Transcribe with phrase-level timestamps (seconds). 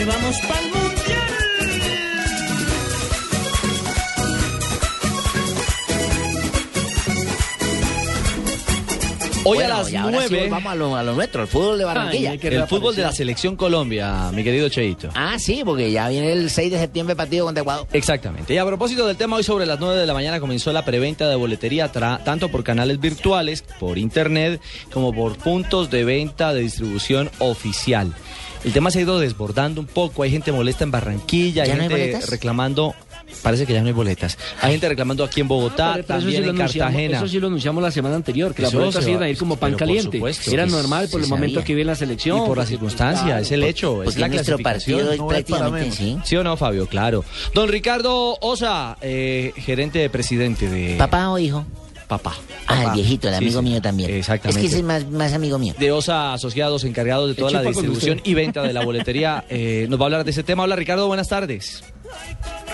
[0.00, 0.79] que vamos pa'l
[9.42, 11.48] Hoy Bueno, a las y ahora sí 9, vamos a lo, a lo nuestro, al
[11.48, 12.32] fútbol de Barranquilla.
[12.32, 15.08] Ay, el fútbol de la selección Colombia, mi querido Cheito.
[15.14, 17.86] Ah, sí, porque ya viene el 6 de septiembre partido contra Ecuador.
[17.92, 18.52] Exactamente.
[18.52, 21.26] Y a propósito del tema, hoy sobre las 9 de la mañana comenzó la preventa
[21.28, 24.60] de boletería tra- tanto por canales virtuales, por internet,
[24.92, 28.12] como por puntos de venta de distribución oficial.
[28.62, 31.76] El tema se ha ido desbordando un poco, hay gente molesta en Barranquilla, hay ¿Ya
[31.76, 32.94] no hay gente reclamando,
[33.42, 36.48] parece que ya no hay boletas, hay gente reclamando aquí en Bogotá, eso también sí
[36.50, 37.16] en Cartagena.
[37.18, 39.56] Eso sí lo anunciamos la semana anterior, que las boletas se iban a ir como
[39.56, 40.18] pan caliente.
[40.18, 40.50] supuesto.
[40.50, 41.64] Era normal por el momento sabía.
[41.66, 42.42] que viene la selección.
[42.44, 44.98] Y por la circunstancia, es el hecho, es Porque la nuestro clasificación.
[44.98, 46.18] partido es no prácticamente, sí.
[46.24, 46.86] ¿Sí o no, Fabio?
[46.86, 47.24] Claro.
[47.54, 50.96] Don Ricardo Osa, eh, gerente de presidente de...
[50.96, 51.64] ¿Papá o hijo?
[52.08, 52.34] Papá.
[52.66, 53.68] Ah, el viejito, el Sí, amigo sí.
[53.68, 54.10] mío también.
[54.10, 54.58] Exactamente.
[54.58, 55.74] Es que ese es más, más amigo mío.
[55.78, 59.44] de OSA Asociados, encargados de toda ¿Qué la distribución y venta de la boletería.
[59.48, 60.64] Eh, nos va a hablar de ese tema.
[60.64, 61.84] Hola Ricardo, buenas tardes.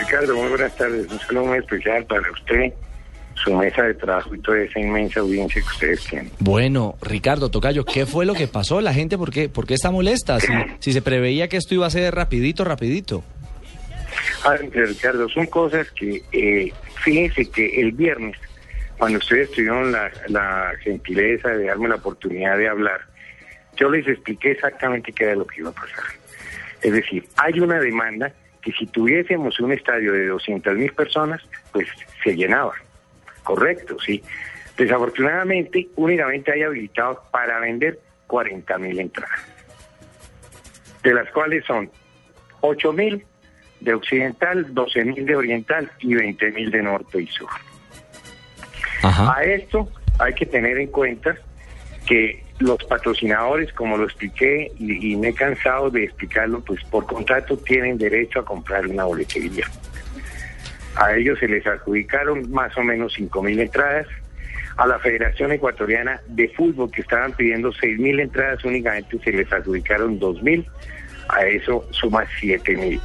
[0.07, 1.11] Ricardo, muy buenas tardes.
[1.11, 2.73] Un saludo muy especial para usted,
[3.35, 6.31] su mesa de trabajo y toda esa inmensa audiencia que ustedes tienen.
[6.39, 8.81] Bueno, Ricardo Tocayo, ¿qué fue lo que pasó?
[8.81, 10.39] La gente, ¿por qué, por qué está molesta?
[10.39, 13.25] Si, si se preveía que esto iba a ser rapidito, rapidito.
[14.45, 18.37] Ah, Ricardo, son cosas que, eh, fíjense que el viernes,
[18.99, 23.01] cuando ustedes tuvieron la, la gentileza de darme la oportunidad de hablar,
[23.77, 26.05] yo les expliqué exactamente qué era lo que iba a pasar.
[26.81, 28.33] Es decir, hay una demanda
[28.67, 31.87] que si tuviésemos un estadio de 200 mil personas, pues
[32.25, 32.73] se llenaba.
[33.45, 34.21] Correcto, sí.
[34.77, 39.41] Desafortunadamente, únicamente hay habilitados para vender 40 mil entradas,
[41.05, 41.89] de las cuales son
[42.61, 43.25] 8 mil
[43.79, 47.49] de occidental, 12 mil de oriental y 20 mil de norte y sur.
[49.05, 49.33] Ajá.
[49.39, 51.37] A esto hay que tener en cuenta
[52.05, 57.57] que los patrocinadores, como lo expliqué y, me he cansado de explicarlo, pues por contrato
[57.59, 59.67] tienen derecho a comprar una boletería.
[60.97, 64.07] A ellos se les adjudicaron más o menos 5 mil entradas.
[64.79, 69.51] A la Federación Ecuatoriana de Fútbol, que estaban pidiendo 6 mil entradas, únicamente se les
[69.53, 70.67] adjudicaron 2 mil.
[71.29, 73.01] A eso suma 7 mil.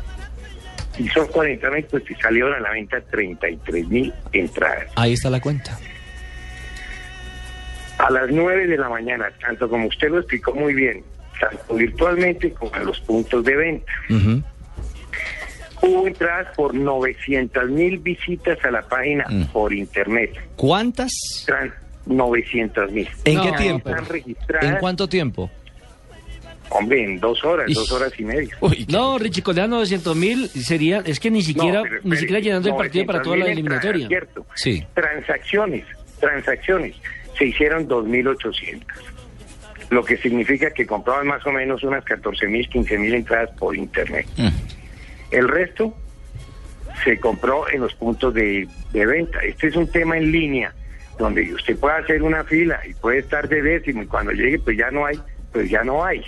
[0.97, 4.88] Y son 40 mil, pues y salieron a la venta 33 mil entradas.
[4.96, 5.78] Ahí está la cuenta.
[8.18, 11.04] A las 9 de la mañana, tanto como usted lo explicó muy bien,
[11.40, 13.92] tanto virtualmente como en los puntos de venta.
[14.10, 14.44] Ujú.
[15.84, 19.46] Hubo entradas por 900 mil visitas a la página Mm.
[19.46, 20.32] por internet.
[20.56, 21.12] ¿Cuántas?
[21.48, 21.74] Tran-
[22.06, 23.08] 900 mil.
[23.26, 23.90] ¿En No, qué tiempo?
[23.90, 25.50] Están registradas, ¿En cuánto tiempo?
[26.70, 27.76] hombre, en dos horas, Ish.
[27.76, 28.56] dos horas y media.
[28.62, 32.18] Uy, No, Richie, con 900 mil sería, es que ni siquiera, No, pero ni espere,
[32.18, 34.08] siquiera llenando el partido para toda la 900.000 entradas, eliminatoria.
[34.08, 34.46] ¿cierto?
[34.56, 34.86] Sí.
[34.94, 35.86] Transacciones,
[36.20, 36.96] transacciones,
[37.38, 38.84] se hicieron 2.800.
[39.90, 44.25] Lo que significa que compraban más o menos unas 14.000, 15.000 entradas por internet.
[44.38, 44.47] Mm.
[45.31, 45.96] El resto
[47.03, 49.40] se compró en los puntos de, de venta.
[49.40, 50.74] Este es un tema en línea
[51.18, 54.78] donde usted puede hacer una fila y puede estar de décimo y cuando llegue pues
[54.78, 55.20] ya no hay,
[55.52, 56.24] pues ya no hay.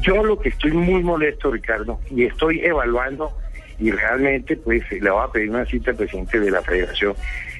[0.00, 3.36] Yo lo que estoy muy molesto, Ricardo, y estoy evaluando
[3.78, 7.14] y realmente pues le voy a pedir una cita al presidente de la federación,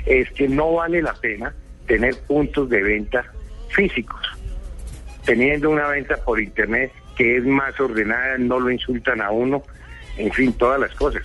[0.06, 1.54] es que no vale la pena
[1.88, 3.25] tener puntos de venta
[3.71, 4.21] físicos.
[5.25, 9.65] Teniendo una venta por internet que es más ordenada, no lo insultan a uno,
[10.16, 11.22] en fin, todas las cosas.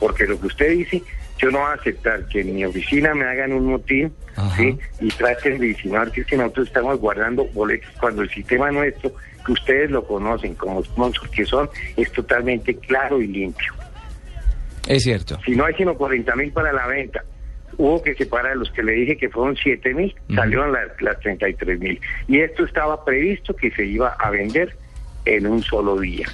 [0.00, 1.02] Porque lo que usted dice,
[1.38, 4.14] yo no voy a aceptar que en mi oficina me hagan un motín.
[4.54, 4.78] ¿sí?
[5.00, 9.14] y traten de insinuar que es que nosotros estamos guardando boletos cuando el sistema nuestro,
[9.46, 13.72] que ustedes lo conocen como sponsors que son, es totalmente claro y limpio.
[14.86, 15.38] Es cierto.
[15.44, 17.24] Si no hay sino 40 mil para la venta,
[17.78, 21.78] hubo que separar los que le dije que fueron 7 mil, salieron las, las 33
[21.78, 22.00] mil.
[22.28, 24.76] Y esto estaba previsto que se iba a vender
[25.24, 26.26] en un solo día.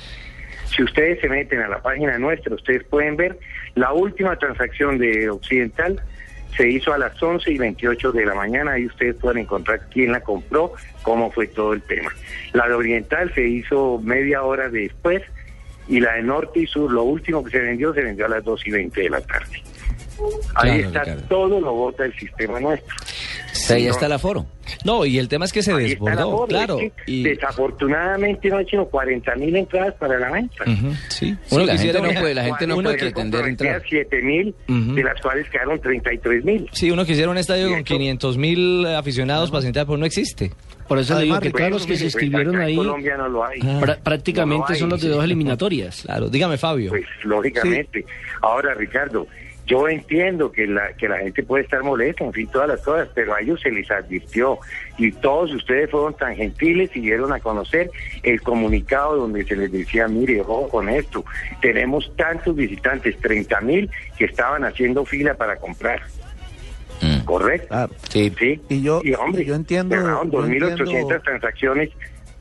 [0.66, 3.38] Si ustedes se meten a la página nuestra, ustedes pueden ver
[3.74, 6.02] la última transacción de Occidental
[6.56, 10.12] se hizo a las 11 y 28 de la mañana y ustedes pueden encontrar quién
[10.12, 10.72] la compró,
[11.02, 12.12] cómo fue todo el tema.
[12.52, 15.22] La de Oriental se hizo media hora después
[15.88, 18.44] y la de Norte y Sur, lo último que se vendió, se vendió a las
[18.44, 19.62] 2 y 20 de la tarde.
[20.54, 21.22] Ahí Claro, está Ricardo.
[21.28, 22.94] todo lo vota el sistema nuestro.
[23.70, 24.46] Ahí está el aforo.
[24.84, 26.78] No, y el tema es que se Ahí desbordó, claro.
[26.80, 30.64] es que Y, Desafortunadamente no hay sino 40 mil entradas para la venta.
[30.64, 31.26] Ujú, sí.
[31.30, 33.82] Uno, Sí, la gente quisiera- no puede, la gente no uno puede que- pretender entrar.
[33.88, 34.94] 7 mil, Ujú.
[34.94, 36.68] de las cuales quedaron 33 mil.
[36.72, 40.50] Sí, uno quisiera un estadio con esto- 500 mil aficionados para sentar, pero no existe.
[40.88, 43.16] Por eso le digo Además, que todos los que se inscribieron acá en ahí Colombia
[43.16, 43.60] no lo hay.
[43.62, 43.80] Ah.
[43.80, 45.14] pra- prácticamente No lo hay, son los de sí.
[45.14, 46.02] dos eliminatorias.
[46.02, 46.90] Claro, dígame Fabio.
[46.90, 48.04] Pues lógicamente.
[48.42, 49.26] Ahora, Ricardo,
[49.66, 53.08] Yo entiendo que la, que la gente puede estar molesta, en fin, todas las cosas,
[53.14, 54.58] pero a ellos se les advirtió
[54.98, 57.88] y todos ustedes fueron tan gentiles y dieron a conocer
[58.24, 61.24] el comunicado donde se les decía, mire, ojo con esto,
[61.60, 63.88] tenemos tantos visitantes, 30 mil
[64.18, 66.02] que estaban haciendo fila para comprar.
[67.00, 67.24] Mm.
[67.24, 67.68] ¿Correcto?
[67.68, 67.92] Claro.
[68.10, 68.32] Sí.
[68.38, 68.60] Sí.
[68.68, 71.90] Y yo- hombre, y yo entiendo- cerraron yo 2.800 entiendo- transacciones,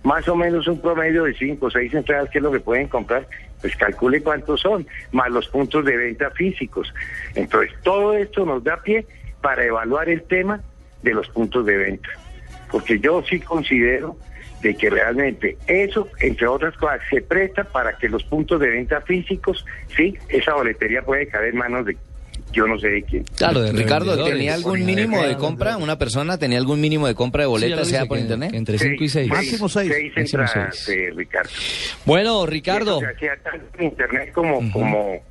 [0.03, 2.87] más o menos un promedio de 5 o 6 entradas, que es lo que pueden
[2.87, 3.27] comprar.
[3.61, 6.93] Pues calcule cuántos son, más los puntos de venta físicos.
[7.35, 9.05] Entonces, todo esto nos da pie
[9.41, 10.61] para evaluar el tema
[11.03, 12.09] de los puntos de venta.
[12.71, 14.17] Porque yo sí considero
[14.61, 19.01] de que realmente eso, entre otras cosas, se presta para que los puntos de venta
[19.01, 19.65] físicos,
[19.95, 21.97] sí, esa boletería puede caer en manos de
[22.51, 23.23] yo no sé de quién.
[23.35, 24.23] Claro, de Ricardo.
[24.23, 25.77] ¿tenía algún mínimo de compra?
[25.77, 28.21] ¿Una persona tenía algún mínimo de compra de Sí, ya boletas, lo sea por que-
[28.23, 28.51] internet?
[28.51, 29.29] que entre 5 y 6.
[29.29, 29.91] Máximo seis.
[29.93, 30.97] Seis Máximo entradas, seis.
[30.97, 31.49] eh, Ricardo.
[32.05, 32.97] Bueno, Y Ricardo.
[32.97, 35.23] eso se hacía tanto en internet como, como,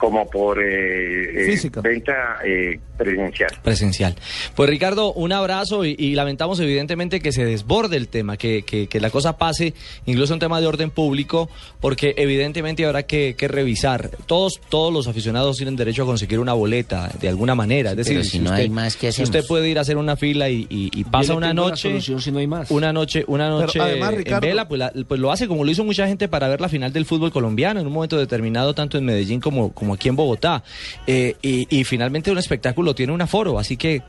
[0.00, 3.50] como por eh, eh, venta eh, presencial.
[3.62, 4.16] Presencial.
[4.56, 8.86] Pues Ricardo, un abrazo y, y lamentamos evidentemente que se desborde el tema, que, que-
[8.86, 9.74] que la cosa pase,
[10.06, 11.50] incluso un tema de orden público,
[11.80, 14.10] porque evidentemente habrá que, que revisar.
[14.26, 17.90] Todos, todos los aficionados tienen derecho a conseguir una boleta de alguna manera.
[17.90, 20.16] Es decir, pero si no hay más, ¿qué si usted puede ir a hacer una
[20.16, 22.70] fila y, y- y pasa una noche, solución si no hay más.
[22.70, 25.70] una noche, una noche además, en Ricardo- vela, pues, la- pues lo hace como lo
[25.70, 28.96] hizo mucha gente para ver la final del fútbol colombiano en un momento determinado, tanto
[28.96, 30.62] en Medellín como, como aquí en Bogotá.
[31.06, 34.02] Eh, y, y finalmente un espectáculo tiene un aforo, así que,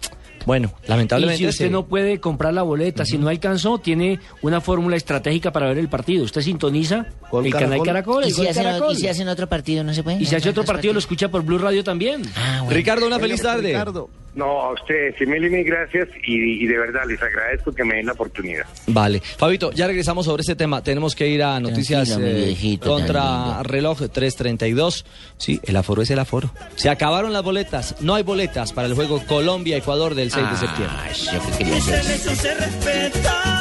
[0.46, 1.38] bueno, Y lamentablemente...
[1.38, 5.52] si usted se- no puede comprar la boleta, si no alcanzó, tiene una fórmula estratégica
[5.52, 6.24] para ver el partido.
[6.24, 8.24] Usted sintoniza Gol el canal Caracol.
[8.24, 8.94] El ¿Y si, hacen, Caracol.
[8.94, 10.22] y si hacen otro partido, no se puede.
[10.22, 12.24] Y si hace otro partido, lo escucha por Blue Radio también.
[12.36, 12.72] Ah, bueno.
[12.76, 13.68] Ricardo, una feliz tarde.
[13.70, 17.74] Ricardo, No, a ustedes, sí, mil y mil gracias y, y de verdad les agradezco
[17.74, 18.66] que me den la oportunidad.
[18.88, 19.22] Vale.
[19.38, 20.82] Fabito, ya regresamos sobre este tema.
[20.84, 25.06] Tenemos que ir a noticias eh, viejito, contra reloj 332.
[25.38, 26.54] Sí, el aforo es el aforo.
[26.76, 27.96] Se acabaron las boletas.
[28.02, 30.98] No hay boletas para el juego Colombia-Ecuador del 6 de septiembre.
[30.98, 32.00] Ah, yo que quería hacer.
[32.00, 33.61] Eso se respeta.